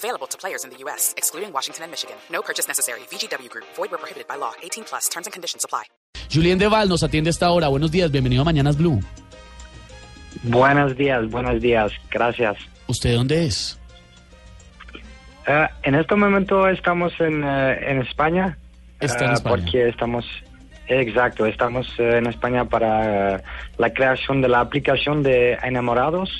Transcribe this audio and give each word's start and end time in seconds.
Available 0.00 0.26
to 0.28 0.38
players 0.38 0.64
in 0.64 0.70
the 0.70 0.78
U.S., 0.84 1.12
excluding 1.18 1.52
Washington 1.52 1.84
and 1.84 1.90
Michigan. 1.92 2.16
No 2.30 2.40
purchase 2.40 2.66
necessary. 2.66 3.00
VGW 3.10 3.50
Group. 3.50 3.66
Void 3.76 3.90
where 3.90 3.98
prohibited 3.98 4.26
by 4.26 4.36
law. 4.36 4.52
18 4.62 4.84
plus. 4.84 5.08
Terms 5.10 5.26
and 5.26 5.32
conditions 5.32 5.62
apply. 5.64 5.84
Julien 6.32 6.58
Deval 6.58 6.88
nos 6.88 7.02
atiende 7.02 7.28
a 7.28 7.32
esta 7.32 7.50
hora. 7.50 7.68
Buenos 7.68 7.90
días, 7.90 8.10
bienvenido 8.10 8.42
a 8.42 8.44
Mañanas 8.44 8.78
Blue. 8.78 9.00
Buenos 10.44 10.96
días, 10.96 11.28
buenos 11.28 11.60
días, 11.60 11.92
gracias. 12.10 12.56
¿Usted 12.86 13.14
dónde 13.14 13.44
es? 13.46 13.78
Eh, 15.46 15.68
en 15.82 15.94
este 15.96 16.14
momento 16.14 16.68
estamos 16.68 17.12
en, 17.20 17.42
eh, 17.44 17.90
en 17.90 18.00
España. 18.00 18.56
Está 19.00 19.24
en 19.24 19.30
eh, 19.32 19.34
España. 19.34 19.56
Porque 19.56 19.88
estamos, 19.88 20.24
exacto, 20.88 21.44
estamos 21.46 21.86
en 21.98 22.26
España 22.26 22.64
para 22.64 23.42
la 23.76 23.92
creación 23.92 24.40
de 24.40 24.48
la 24.48 24.60
aplicación 24.60 25.22
de 25.22 25.58
Enamorados. 25.62 26.30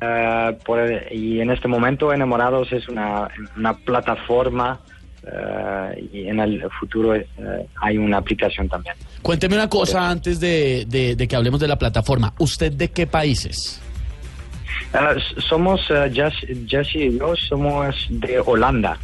Eh, 0.00 0.56
por- 0.64 1.02
y 1.12 1.40
en 1.40 1.50
este 1.50 1.66
momento 1.68 2.12
Enamorados 2.12 2.72
es 2.72 2.88
una, 2.88 3.28
una 3.56 3.74
plataforma 3.74 4.80
eh, 5.26 6.08
y 6.12 6.28
en 6.28 6.38
el 6.40 6.62
futuro 6.78 7.14
eh, 7.14 7.26
hay 7.80 7.98
una 7.98 8.18
aplicación 8.18 8.68
también. 8.68 8.94
Cuénteme 9.22 9.54
una 9.56 9.68
cosa 9.68 10.08
antes 10.08 10.38
de, 10.40 10.86
de- 10.88 11.16
de 11.16 11.28
que 11.28 11.36
hablemos 11.36 11.60
de 11.60 11.68
la 11.68 11.76
plataforma. 11.76 12.32
¿Usted 12.38 12.72
de 12.72 12.88
qué 12.90 13.06
países? 13.06 13.80
Somos, 15.48 15.80
Jess, 16.12 16.34
Jesse 16.66 16.96
y 16.96 17.18
yo 17.18 17.34
somos 17.36 17.94
de 18.08 18.40
Holanda. 18.44 18.98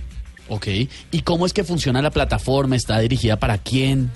Ok. 0.49 0.67
¿Y 1.11 1.21
cómo 1.23 1.47
es 1.47 1.53
que 1.53 1.65
funciona 1.65 2.01
la 2.03 2.11
plataforma? 2.11 2.77
¿Está 2.77 2.99
dirigida 3.01 3.37
para 3.37 3.59
quién? 3.59 4.11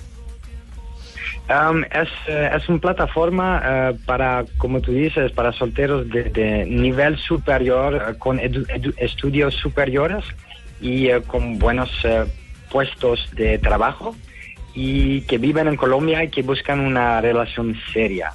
Um, 1.51 1.83
es, 1.83 2.07
eh, 2.27 2.49
es 2.55 2.69
una 2.69 2.79
plataforma 2.79 3.61
eh, 3.65 3.97
para, 4.05 4.45
como 4.57 4.79
tú 4.79 4.93
dices, 4.93 5.33
para 5.33 5.51
solteros 5.51 6.07
de, 6.07 6.65
nivel 6.65 7.17
superior, 7.17 7.95
eh, 7.95 8.17
con 8.17 8.39
estudios 8.97 9.55
superiores 9.55 10.23
y 10.79 11.09
con 11.27 11.59
buenos 11.59 11.91
puestos 12.69 13.29
de 13.33 13.57
trabajo 13.57 14.15
y 14.73 15.21
que 15.21 15.37
viven 15.39 15.67
en 15.67 15.75
Colombia 15.75 16.23
y 16.23 16.29
que 16.29 16.41
buscan 16.41 16.79
una 16.79 17.19
relación 17.19 17.75
seria. 17.91 18.31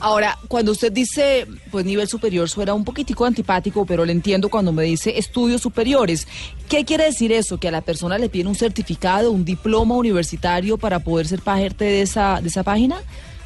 Ahora, 0.00 0.38
cuando 0.48 0.72
usted 0.72 0.92
dice, 0.92 1.46
pues 1.70 1.84
nivel 1.84 2.06
superior, 2.08 2.48
suena 2.48 2.72
un 2.74 2.84
poquitico 2.84 3.24
antipático, 3.24 3.84
pero 3.84 4.04
le 4.04 4.12
entiendo 4.12 4.48
cuando 4.48 4.72
me 4.72 4.84
dice 4.84 5.18
estudios 5.18 5.60
superiores. 5.60 6.28
¿Qué 6.68 6.84
quiere 6.84 7.04
decir 7.04 7.32
eso? 7.32 7.58
¿Que 7.58 7.68
a 7.68 7.72
la 7.72 7.80
persona 7.80 8.16
le 8.18 8.28
piden 8.28 8.46
un 8.46 8.54
certificado, 8.54 9.32
un 9.32 9.44
diploma 9.44 9.96
universitario 9.96 10.78
para 10.78 11.00
poder 11.00 11.26
ser 11.26 11.40
parte 11.40 11.84
de 11.84 12.02
esa, 12.02 12.40
de 12.40 12.48
esa 12.48 12.62
página, 12.62 12.96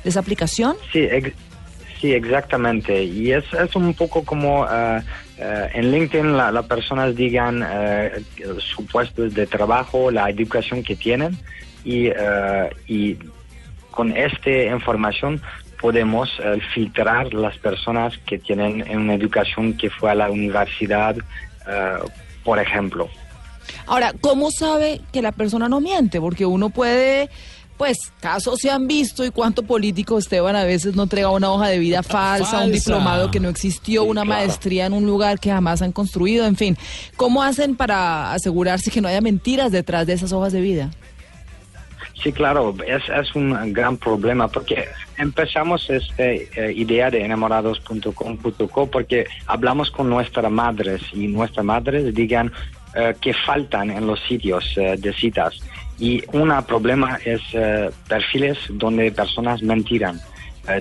de 0.04 0.10
esa 0.10 0.20
aplicación? 0.20 0.76
Sí, 0.92 1.00
ex- 1.00 1.32
sí 2.00 2.12
exactamente. 2.12 3.02
Y 3.04 3.32
es, 3.32 3.44
es 3.54 3.74
un 3.74 3.94
poco 3.94 4.22
como 4.24 4.66
eh, 4.70 5.00
en 5.74 5.90
LinkedIn 5.90 6.36
la- 6.36 6.52
las 6.52 6.66
personas 6.66 7.16
digan 7.16 7.64
eh, 7.66 8.22
sus 8.58 8.84
puestos 8.90 9.32
de 9.34 9.46
trabajo, 9.46 10.10
la 10.10 10.28
educación 10.28 10.82
que 10.82 10.96
tienen 10.96 11.38
y, 11.84 12.08
eh, 12.08 12.70
y 12.86 13.16
con 13.92 14.16
esta 14.16 14.50
información 14.50 15.40
podemos 15.80 16.30
eh, 16.38 16.58
filtrar 16.74 17.32
las 17.34 17.56
personas 17.58 18.16
que 18.18 18.38
tienen 18.38 18.84
una 18.96 19.14
educación 19.14 19.76
que 19.76 19.90
fue 19.90 20.10
a 20.10 20.14
la 20.14 20.30
universidad, 20.30 21.16
eh, 21.16 21.98
por 22.44 22.58
ejemplo. 22.58 23.08
Ahora, 23.86 24.12
¿cómo 24.20 24.50
sabe 24.50 25.00
que 25.12 25.22
la 25.22 25.32
persona 25.32 25.68
no 25.68 25.80
miente? 25.80 26.20
Porque 26.20 26.46
uno 26.46 26.70
puede, 26.70 27.30
pues, 27.76 27.98
casos 28.20 28.60
se 28.60 28.70
han 28.70 28.86
visto 28.86 29.24
y 29.24 29.30
cuánto 29.30 29.64
político, 29.64 30.18
Esteban, 30.18 30.54
a 30.54 30.62
veces 30.64 30.94
no 30.94 31.02
entrega 31.04 31.30
una 31.30 31.50
hoja 31.50 31.68
de 31.68 31.80
vida 31.80 32.04
falsa, 32.04 32.64
un 32.64 32.72
diplomado 32.72 33.30
que 33.32 33.40
no 33.40 33.48
existió, 33.48 34.02
Sí, 34.02 34.08
una 34.08 34.22
claro. 34.22 34.40
maestría 34.40 34.86
en 34.86 34.92
un 34.92 35.04
lugar 35.04 35.40
que 35.40 35.50
jamás 35.50 35.82
han 35.82 35.90
construido, 35.92 36.46
en 36.46 36.54
fin. 36.56 36.76
¿Cómo 37.16 37.42
hacen 37.42 37.74
para 37.74 38.32
asegurarse 38.32 38.90
que 38.90 39.00
no 39.00 39.08
haya 39.08 39.20
mentiras 39.20 39.72
detrás 39.72 40.06
de 40.06 40.12
esas 40.12 40.32
hojas 40.32 40.52
de 40.52 40.60
vida? 40.60 40.90
Sí, 42.22 42.32
claro, 42.32 42.72
es, 42.86 43.34
un 43.34 43.72
gran 43.72 43.96
problema 43.96 44.46
porque 44.46 44.86
empezamos 45.18 45.90
esta 45.90 46.24
eh, 46.24 46.72
idea 46.76 47.10
de 47.10 47.24
enamorados.com.co 47.24 48.86
porque 48.86 49.26
hablamos 49.46 49.90
con 49.90 50.08
nuestras 50.08 50.50
madres 50.50 51.02
y 51.12 51.26
nuestras 51.26 51.66
madres 51.66 52.14
digan 52.14 52.52
eh, 52.94 53.14
que 53.20 53.34
faltan 53.34 53.90
en 53.90 54.06
los 54.06 54.20
sitios 54.20 54.72
eh, 54.76 54.94
de 54.96 55.12
citas. 55.12 55.58
Y 55.98 56.22
un 56.32 56.52
problema 56.64 57.18
es 57.24 57.40
perfiles 58.08 58.58
donde 58.70 59.12
personas 59.12 59.62
mentiran 59.62 60.20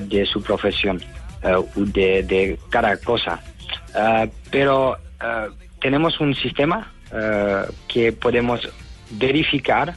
de 0.02 0.26
su 0.26 0.42
profesión, 0.42 1.00
de, 1.76 2.24
de 2.24 2.58
cada 2.70 2.98
cosa. 2.98 3.40
Pero 4.50 4.98
tenemos 5.80 6.20
un 6.20 6.34
sistema 6.34 6.92
que 7.88 8.14
podemos 8.14 8.68
verificar 9.12 9.94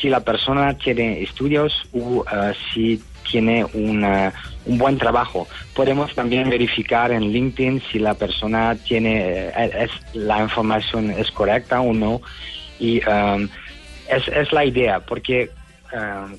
si 0.00 0.08
la 0.08 0.20
persona 0.20 0.76
tiene 0.76 1.22
estudios 1.22 1.72
o 1.92 2.24
eh, 2.30 2.52
si 2.72 3.02
tiene 3.30 3.64
una- 3.72 4.32
un 4.66 4.76
buen 4.78 4.98
trabajo. 4.98 5.48
Podemos 5.74 6.14
también 6.14 6.50
verificar 6.50 7.10
en 7.10 7.32
LinkedIn 7.32 7.82
si 7.90 7.98
la 7.98 8.14
persona 8.14 8.76
tiene 8.86 9.48
eh, 9.48 9.70
es, 9.84 9.90
la 10.12 10.42
información 10.42 11.10
es 11.10 11.30
correcta 11.30 11.80
o 11.80 11.92
no. 11.94 12.20
Y 12.78 13.00
um, 13.08 13.48
es, 14.08 14.28
es 14.28 14.52
la 14.52 14.64
idea, 14.64 15.00
porque 15.00 15.50
um, 15.92 16.36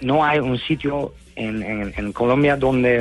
no 0.00 0.24
hay 0.24 0.38
un 0.40 0.58
sitio 0.58 1.14
en, 1.36 1.62
en- 1.62 1.94
en 1.96 2.12
Colombia 2.12 2.56
donde 2.56 2.98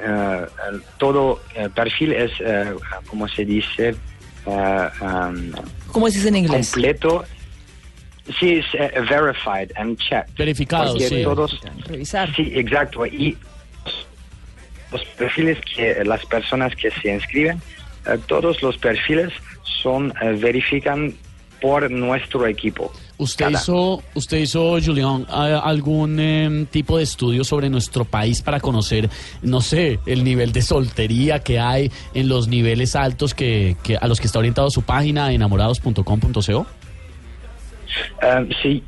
eh, 0.00 0.46
el- 0.68 0.82
todo 0.98 1.40
eh, 1.54 1.68
perfil 1.74 2.12
es, 2.12 2.32
eh, 2.40 2.74
como 3.06 3.26
se 3.28 3.44
dice, 3.46 3.94
um, 4.44 5.52
¿Cómo 5.92 6.08
se 6.10 6.16
dice 6.18 6.28
en 6.28 6.36
inglés? 6.36 6.70
completo. 6.72 7.24
Sí, 8.40 8.54
es 8.54 8.64
eh, 8.74 8.92
verified 9.08 9.70
and 9.76 9.96
checked. 9.98 10.34
Verificado, 10.36 10.92
Porque 10.92 11.08
sí. 11.08 11.22
todos, 11.22 11.60
Revisar. 11.86 12.34
sí, 12.34 12.50
exacto. 12.54 13.06
Y 13.06 13.36
los 14.92 15.04
perfiles 15.16 15.58
que 15.74 16.02
las 16.04 16.24
personas 16.26 16.74
que 16.74 16.90
se 16.90 17.14
inscriben, 17.14 17.60
eh, 18.06 18.18
todos 18.26 18.62
los 18.62 18.76
perfiles 18.78 19.32
son 19.82 20.12
eh, 20.22 20.32
verifican 20.32 21.14
por 21.60 21.90
nuestro 21.90 22.46
equipo. 22.46 22.92
¿Usted 23.18 23.46
Cada- 23.46 23.58
hizo, 23.58 24.02
usted 24.14 24.36
hizo, 24.38 24.78
Julián, 24.78 25.24
algún 25.30 26.20
em, 26.20 26.66
tipo 26.66 26.98
de 26.98 27.04
estudio 27.04 27.44
sobre 27.44 27.70
nuestro 27.70 28.04
país 28.04 28.42
para 28.42 28.60
conocer, 28.60 29.08
no 29.40 29.62
sé, 29.62 29.98
el 30.04 30.22
nivel 30.22 30.52
de 30.52 30.60
soltería 30.60 31.38
que 31.38 31.58
hay 31.58 31.90
en 32.12 32.28
los 32.28 32.46
niveles 32.46 32.94
altos 32.94 33.32
que, 33.32 33.74
que 33.82 33.96
a 33.96 34.06
los 34.06 34.20
que 34.20 34.26
está 34.26 34.38
orientado 34.38 34.68
su 34.70 34.82
página 34.82 35.32
enamorados.com.co? 35.32 36.66
Eh, 38.22 38.48
si, 38.62 38.82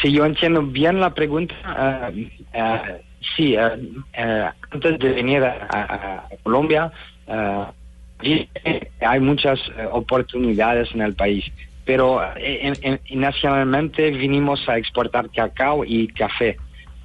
si 0.00 0.12
yo 0.12 0.24
entiendo 0.24 0.62
bien 0.62 1.00
la 1.00 1.10
pregunta, 1.14 1.54
eh, 2.12 2.30
eh, 2.52 3.00
sí, 3.36 3.56
antes 3.56 4.98
de 4.98 5.08
venir 5.12 5.44
a, 5.44 6.28
Colombia, 6.42 6.90
hay 9.00 9.20
muchas 9.20 9.58
eh, 9.76 9.86
oportunidades 9.90 10.88
en 10.94 11.02
el 11.02 11.14
país, 11.14 11.44
pero 11.84 12.22
eh, 12.36 12.60
en- 12.62 12.78
en- 12.82 13.00
inicialmente 13.06 14.10
vinimos 14.10 14.66
a 14.68 14.78
exportar 14.78 15.28
cacao 15.30 15.84
y 15.84 16.08
café. 16.08 16.56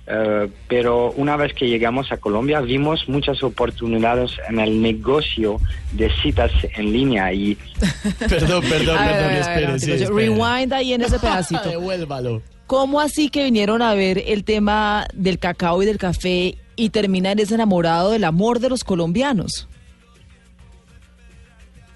Eh, 0.10 0.50
pero 0.70 1.12
una 1.18 1.36
vez 1.36 1.54
que 1.54 1.68
llegamos 1.68 2.12
a 2.14 2.18
Colombia 2.18 2.62
vimos 2.62 3.10
muchas 3.10 3.44
oportunidades 3.44 4.32
en 4.48 4.60
el 4.60 4.82
negocio 4.82 5.60
de 5.92 6.10
citas 6.22 6.50
en 6.78 6.94
línea 6.94 7.34
y 7.34 7.56
Perdón, 8.20 8.64
perdón, 8.70 8.98
A 8.98 9.06
perdón, 9.06 9.34
espere, 9.34 9.80
sí. 9.80 10.06
Rewind 10.06 10.72
ahí 10.72 10.94
en 10.94 11.02
ese 11.02 11.20
pedacito. 11.20 11.70
Devuélvalo. 11.70 12.42
¿Cómo 12.68 13.02
así 13.02 13.30
que 13.30 13.44
vinieron 13.44 13.82
a 13.82 13.94
ver 13.96 14.24
el 14.28 14.46
tema 14.46 15.08
del 15.14 15.40
cacao 15.40 15.84
y 15.84 15.86
del 15.86 15.98
café 15.98 16.58
y 16.78 16.90
terminan 16.90 17.40
ese 17.40 17.56
enamorado 17.56 18.12
del 18.12 18.24
amor 18.24 18.60
de 18.60 18.70
los 18.70 18.86
colombianos? 18.86 19.68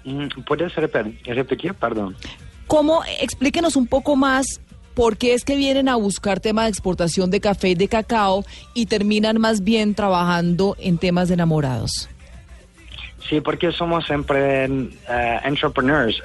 Mm, 0.04 0.26
¿Puedes 0.46 0.72
repe- 0.74 1.16
repetir? 1.24 1.74
Perdón. 1.74 2.16
¿Cómo? 2.66 3.02
Explíquenos 3.20 3.76
un 3.76 3.86
poco 3.86 4.16
más 4.16 4.60
por 4.94 5.16
qué 5.16 5.34
es 5.34 5.44
que 5.44 5.56
vienen 5.56 5.88
a 5.88 5.96
buscar 5.96 6.40
tema 6.40 6.64
de 6.64 6.70
exportación 6.70 7.30
de 7.30 7.40
café 7.40 7.70
y 7.70 7.74
de 7.74 7.88
cacao 7.88 8.44
y 8.74 8.86
terminan 8.86 9.40
más 9.40 9.62
bien 9.64 9.94
trabajando 9.94 10.76
en 10.78 10.98
temas 10.98 11.28
de 11.28 11.34
enamorados. 11.34 12.08
Sí, 13.28 13.40
porque 13.40 13.72
somos 13.72 14.04
siempre 14.04 14.64
eh, 14.64 15.40
entrepreneurs. 15.44 16.20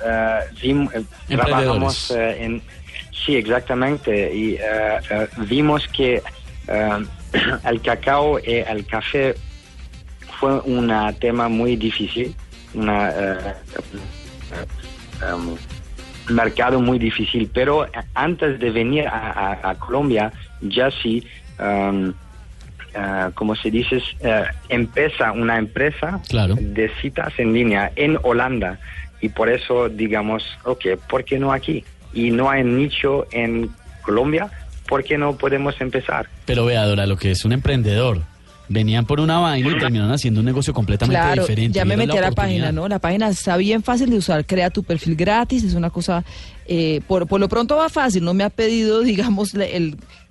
vim- 0.61 0.89
Emprendedores. 0.93 1.27
trabajamos 1.29 2.11
en 2.11 2.61
Sí, 3.25 3.35
exactamente. 3.35 4.33
Y 4.33 4.57
vimos 5.49 5.87
que 5.89 6.21
el 7.65 7.81
cacao 7.81 8.39
y 8.39 8.51
el 8.67 8.85
café 8.85 9.35
fue 10.39 10.59
un 10.61 10.91
tema 11.19 11.49
muy 11.49 11.75
difícil, 11.75 12.33
una, 12.73 13.11
um, 15.33 15.55
mercado 16.29 16.79
muy 16.81 16.99
difícil, 16.99 17.49
pero 17.53 17.87
antes 18.13 18.59
de 18.59 18.71
venir 18.71 19.07
a, 19.07 19.31
a- 19.61 19.69
a 19.71 19.75
Colombia, 19.75 20.31
ya 20.61 20.89
sí, 20.91 21.23
um, 21.59 22.09
eh, 22.93 23.29
como 23.35 23.55
se 23.55 23.69
dice, 23.71 24.01
eh, 24.21 24.43
empieza 24.69 25.31
una 25.31 25.57
empresa 25.57 26.19
Claro. 26.29 26.55
de 26.59 26.89
citas 27.01 27.33
en 27.37 27.53
línea 27.53 27.91
en 27.95 28.17
Holanda 28.23 28.79
y 29.21 29.29
por 29.29 29.49
eso 29.49 29.89
digamos, 29.89 30.43
ok, 30.63 30.85
¿por 31.09 31.23
qué 31.23 31.37
no 31.39 31.51
aquí? 31.51 31.83
Y 32.13 32.31
no 32.31 32.49
hay 32.49 32.63
nicho 32.63 33.27
en 33.31 33.69
Colombia, 34.01 34.49
¿por 34.87 35.03
qué 35.03 35.17
no 35.17 35.35
podemos 35.37 35.79
empezar? 35.81 36.27
Pero 36.45 36.65
vea, 36.65 36.85
Dora, 36.85 37.05
lo 37.05 37.17
que 37.17 37.31
es 37.31 37.43
un 37.45 37.51
emprendedor. 37.51 38.21
Venían 38.69 39.05
por 39.05 39.19
una 39.19 39.39
vaina 39.39 39.69
y 39.69 39.79
terminaron 39.79 40.11
haciendo 40.11 40.41
un 40.41 40.45
negocio 40.45 40.73
completamente 40.73 41.19
Claro, 41.21 41.41
diferente. 41.43 41.75
ya 41.77 41.85
me 41.85 41.95
metí 41.95 42.17
a 42.17 42.21
la 42.21 42.31
página. 42.31 42.71
¿no? 42.71 42.87
La 42.87 42.99
página 42.99 43.29
está 43.29 43.55
bien 43.57 43.81
fácil 43.83 44.09
de 44.09 44.17
usar, 44.17 44.45
crea 44.45 44.69
tu 44.69 44.83
perfil 44.83 45.15
gratis, 45.15 45.63
es 45.63 45.73
una 45.73 45.89
cosa, 45.89 46.23
eh, 46.67 47.01
por, 47.07 47.27
por 47.27 47.39
lo 47.39 47.47
pronto 47.49 47.75
va 47.75 47.89
fácil, 47.89 48.23
no 48.23 48.33
me 48.33 48.43
ha 48.43 48.49
pedido, 48.49 49.01
digamos, 49.01 49.53
el, 49.53 49.61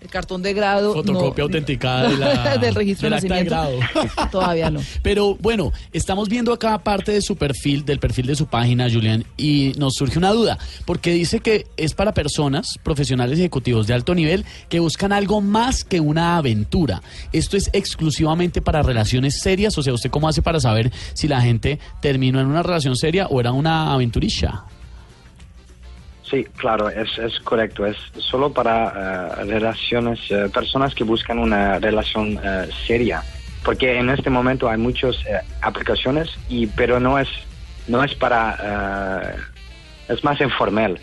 el 0.01 0.09
cartón 0.11 0.43
de 0.43 0.53
grado. 0.55 0.93
Fotocopia 0.95 1.43
no, 1.43 1.45
autenticada 1.45 2.09
de 2.11 2.17
la- 2.19 2.57
del 2.59 2.75
registro 2.75 3.09
de 3.11 3.17
de 3.17 3.29
nacimiento. 3.29 3.57
Todavía 4.31 4.71
no. 4.71 4.81
Pero 5.03 5.37
bueno, 5.37 5.73
estamos 5.93 6.29
viendo 6.29 6.53
acá 6.53 6.79
parte 6.79 7.13
de 7.13 7.23
su 7.23 7.37
perfil, 7.37 7.85
del 7.85 7.99
perfil 7.99 8.27
de 8.27 8.37
su 8.37 8.47
página, 8.47 8.89
Julián, 8.91 9.25
y 9.37 9.73
nos 9.79 9.95
surge 9.95 10.19
una 10.19 10.31
duda, 10.33 10.59
porque 10.85 11.11
dice 11.13 11.41
que 11.41 11.67
es 11.77 11.95
para 11.95 12.13
personas, 12.15 12.79
profesionales 12.83 13.39
ejecutivos 13.39 13.87
de 13.87 13.95
alto 13.95 14.15
nivel, 14.15 14.45
que 14.69 14.81
buscan 14.81 15.13
algo 15.13 15.41
más 15.41 15.85
que 15.85 16.01
una 16.01 16.37
aventura. 16.37 17.03
¿Esto 17.33 17.57
es 17.57 17.71
exclusivamente 17.73 18.61
para 18.61 18.83
relaciones 18.83 19.41
serias? 19.41 19.77
O 19.79 19.83
sea, 19.83 19.93
¿usted 19.95 20.11
cómo 20.11 20.29
hace 20.29 20.43
para 20.43 20.61
saber 20.61 20.93
si 21.15 21.29
la 21.29 21.41
gente 21.41 21.79
terminó 22.01 22.41
en 22.41 22.47
una 22.47 22.63
relación 22.63 22.95
seria 22.97 23.27
o 23.27 23.41
era 23.41 23.53
una 23.53 23.93
aventurilla? 23.93 24.65
Sí, 26.29 26.45
claro, 26.57 26.89
es, 26.89 27.19
es 27.19 27.39
correcto. 27.41 27.87
Es 27.87 27.97
solo 28.19 28.53
para 28.53 29.33
eh, 29.39 29.45
relaciones, 29.45 30.19
eh, 30.31 30.49
personas 30.53 30.95
que 30.95 31.05
buscan 31.05 31.39
una 31.39 31.79
relación 31.79 32.39
eh, 32.43 32.69
seria. 32.87 33.23
Porque 33.65 33.99
en 33.99 34.11
este 34.11 34.31
momento 34.31 34.69
hay 34.69 34.79
muchas 34.79 35.17
aplicaciones, 35.61 36.31
y 36.49 36.69
pero 36.69 37.01
no 37.01 37.19
es, 37.19 37.29
no 37.89 38.05
es 38.05 38.15
para... 38.15 39.35
es 40.09 40.23
más 40.23 40.41
informal. 40.41 41.01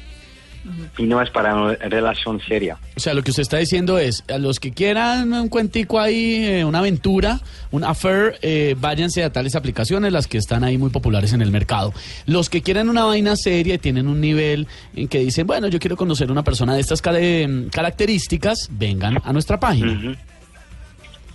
Y 0.98 1.04
no 1.04 1.22
es 1.22 1.30
para 1.30 1.56
una 1.56 1.74
relación 1.76 2.40
seria. 2.40 2.78
O 2.96 3.00
sea, 3.00 3.14
lo 3.14 3.22
que 3.22 3.32
usted 3.32 3.42
está 3.42 3.58
diciendo 3.58 3.98
es, 3.98 4.24
a 4.30 4.38
los 4.38 4.60
que 4.60 4.72
quieran 4.72 5.34
un 5.34 5.50
cuentico 5.50 6.00
ahí, 6.00 6.46
eh, 6.46 6.66
una 6.66 6.80
aventura, 6.80 7.42
un 7.72 7.84
affair, 7.84 8.36
eh, 8.42 8.76
váyanse 8.80 9.24
a 9.24 9.32
tales 9.32 9.56
aplicaciones, 9.56 10.14
las 10.14 10.28
que 10.28 10.38
están 10.38 10.64
ahí 10.64 10.78
muy 10.78 10.90
populares 10.90 11.34
en 11.34 11.42
el 11.42 11.52
mercado. 11.52 11.94
Los 12.26 12.50
que 12.50 12.62
quieren 12.62 12.90
una 12.90 13.04
vaina 13.04 13.36
seria 13.36 13.76
y 13.76 13.78
tienen 13.78 14.08
un 14.08 14.22
nivel 14.22 14.68
en 14.96 15.08
que 15.08 15.20
dicen, 15.20 15.46
bueno, 15.46 15.68
yo 15.68 15.80
quiero 15.80 15.98
conocer 15.98 16.32
una 16.32 16.44
persona 16.44 16.76
de 16.76 16.82
estas 16.82 17.02
eh, 17.06 17.68
características, 17.72 18.70
vengan 18.72 19.18
a 19.24 19.34
nuestra 19.34 19.60
página. 19.60 20.18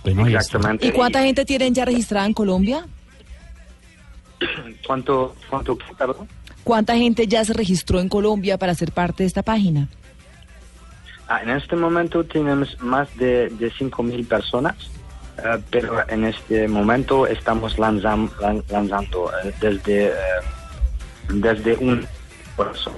Bueno, 0.03 0.25
está. 0.25 0.39
Exactamente. 0.39 0.87
¿Y 0.87 0.91
cuánta 0.91 1.21
gente 1.23 1.45
tienen 1.45 1.73
ya 1.73 1.85
registrada 1.85 2.25
en 2.25 2.33
Colombia? 2.33 2.85
¿Cuánto, 4.85 5.35
cuánto 5.49 5.77
perdón? 5.97 6.27
¿Cuánta 6.69 6.95
gente 6.95 7.25
ya 7.25 7.43
se 7.43 7.53
registró 7.53 7.99
en 7.99 8.07
Colombia 8.07 8.59
para 8.59 8.75
ser 8.75 8.91
parte 8.91 9.23
de 9.23 9.27
esta 9.27 9.41
página? 9.41 9.87
Ah, 11.27 11.41
en 11.41 11.49
este 11.49 11.75
momento 11.75 12.23
tenemos 12.23 12.79
más 12.79 13.07
de, 13.17 13.49
de 13.49 13.71
5.000 13.71 14.27
personas, 14.27 14.75
eh, 15.39 15.57
pero 15.71 16.07
en 16.07 16.25
este 16.25 16.67
momento 16.67 17.25
estamos 17.25 17.75
lanzam- 17.79 18.29
lan- 18.39 18.63
lanzando 18.69 19.31
eh, 19.43 19.51
desde, 19.59 20.09
eh, 20.09 20.11
desde 21.33 21.75
un 21.77 22.05
esfuerzo. 22.49 22.91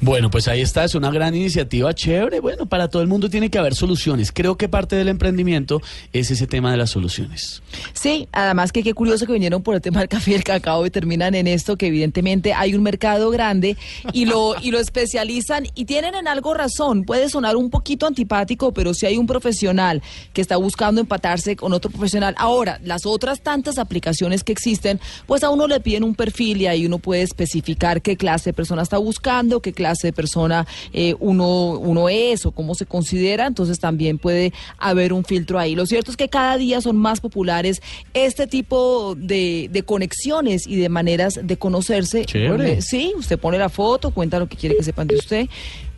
Bueno, 0.00 0.30
pues 0.30 0.46
ahí 0.46 0.60
está, 0.60 0.84
es 0.84 0.94
una 0.94 1.10
gran 1.10 1.34
iniciativa 1.34 1.94
chévere. 1.94 2.40
Bueno, 2.40 2.66
para 2.66 2.88
todo 2.88 3.00
el 3.00 3.08
mundo 3.08 3.30
tiene 3.30 3.50
que 3.50 3.58
haber 3.58 3.74
soluciones. 3.74 4.30
Creo 4.30 4.56
que 4.56 4.68
parte 4.68 4.94
del 4.94 5.08
emprendimiento 5.08 5.80
es 6.12 6.30
ese 6.30 6.46
tema 6.46 6.70
de 6.70 6.76
las 6.76 6.90
soluciones. 6.90 7.62
Sí, 7.94 8.28
además 8.30 8.72
que 8.72 8.82
qué 8.82 8.92
curioso 8.92 9.26
que 9.26 9.32
vinieron 9.32 9.62
por 9.62 9.74
el 9.74 9.80
tema 9.80 10.00
del 10.00 10.08
café 10.08 10.32
y 10.32 10.34
el 10.34 10.44
cacao 10.44 10.84
y 10.84 10.90
terminan 10.90 11.34
en 11.34 11.46
esto, 11.46 11.76
que 11.76 11.86
evidentemente 11.86 12.52
hay 12.52 12.74
un 12.74 12.82
mercado 12.82 13.30
grande 13.30 13.78
y 14.12 14.26
lo, 14.26 14.54
y 14.60 14.70
lo 14.70 14.78
especializan 14.78 15.66
y 15.74 15.86
tienen 15.86 16.14
en 16.14 16.28
algo 16.28 16.52
razón. 16.52 17.04
Puede 17.04 17.30
sonar 17.30 17.56
un 17.56 17.70
poquito 17.70 18.06
antipático, 18.06 18.72
pero 18.72 18.92
si 18.92 19.06
hay 19.06 19.16
un 19.16 19.26
profesional 19.26 20.02
que 20.34 20.42
está 20.42 20.58
buscando 20.58 21.00
empatarse 21.00 21.56
con 21.56 21.72
otro 21.72 21.90
profesional. 21.90 22.34
Ahora, 22.36 22.80
las 22.84 23.06
otras 23.06 23.40
tantas 23.40 23.78
aplicaciones 23.78 24.44
que 24.44 24.52
existen, 24.52 25.00
pues 25.26 25.42
a 25.42 25.48
uno 25.48 25.66
le 25.66 25.80
piden 25.80 26.04
un 26.04 26.14
perfil 26.14 26.60
y 26.60 26.66
ahí 26.66 26.84
uno 26.84 26.98
puede 26.98 27.22
especificar 27.22 28.02
qué 28.02 28.18
clase 28.18 28.50
de 28.50 28.54
persona 28.54 28.82
está 28.82 28.98
buscando, 28.98 29.60
qué 29.60 29.72
clase 29.72 29.85
de 29.94 30.12
persona 30.12 30.66
eh, 30.92 31.14
uno, 31.18 31.70
uno 31.70 32.08
es 32.08 32.46
o 32.46 32.52
cómo 32.52 32.74
se 32.74 32.86
considera, 32.86 33.46
entonces 33.46 33.78
también 33.78 34.18
puede 34.18 34.52
haber 34.78 35.12
un 35.12 35.24
filtro 35.24 35.58
ahí. 35.58 35.74
Lo 35.74 35.86
cierto 35.86 36.10
es 36.10 36.16
que 36.16 36.28
cada 36.28 36.56
día 36.56 36.80
son 36.80 36.96
más 36.96 37.20
populares 37.20 37.82
este 38.14 38.46
tipo 38.46 39.14
de, 39.16 39.68
de 39.70 39.82
conexiones 39.82 40.66
y 40.66 40.76
de 40.76 40.88
maneras 40.88 41.40
de 41.42 41.56
conocerse. 41.56 42.24
Chévere. 42.24 42.82
Sí, 42.82 43.12
usted 43.16 43.38
pone 43.38 43.58
la 43.58 43.68
foto, 43.68 44.10
cuenta 44.10 44.38
lo 44.38 44.46
que 44.46 44.56
quiere 44.56 44.76
que 44.76 44.82
sepan 44.82 45.06
de 45.06 45.16
usted. 45.16 45.48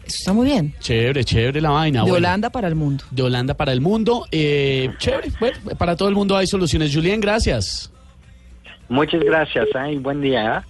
Eso 0.08 0.16
está 0.20 0.32
muy 0.32 0.46
bien. 0.46 0.74
Chévere, 0.80 1.22
chévere 1.22 1.60
la 1.60 1.70
vaina. 1.70 1.98
de 1.98 2.10
bueno. 2.10 2.16
Holanda 2.16 2.50
para 2.50 2.66
el 2.66 2.74
mundo. 2.74 3.04
De 3.10 3.22
Holanda 3.22 3.54
para 3.54 3.72
el 3.72 3.82
mundo. 3.82 4.26
Eh, 4.32 4.90
chévere, 4.98 5.30
bueno, 5.38 5.58
para 5.76 5.96
todo 5.96 6.08
el 6.08 6.14
mundo 6.14 6.34
hay 6.36 6.46
soluciones. 6.46 6.94
Julián, 6.94 7.20
gracias. 7.20 7.92
Muchas 8.88 9.22
gracias 9.22 9.66
¿eh? 9.74 9.92
y 9.92 9.96
buen 9.98 10.22
día. 10.22 10.64
¿eh? 10.64 10.68